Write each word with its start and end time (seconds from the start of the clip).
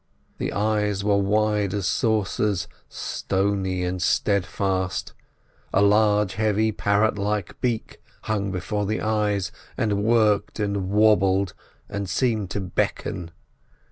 The 0.39 0.51
eyes 0.51 1.03
were 1.03 1.19
wide 1.19 1.75
as 1.75 1.85
saucers, 1.85 2.67
stony 2.89 3.83
and 3.83 4.01
steadfast; 4.01 5.13
a 5.71 5.83
large, 5.83 6.33
heavy, 6.33 6.71
parrot 6.71 7.19
like 7.19 7.61
beak 7.61 8.01
hung 8.23 8.49
before 8.51 8.87
the 8.87 8.99
eyes, 9.01 9.51
and 9.77 10.03
worked 10.03 10.59
and 10.59 10.89
wobbled, 10.89 11.53
and 11.87 12.09
seemed 12.09 12.49
to 12.49 12.59
beckon. 12.59 13.29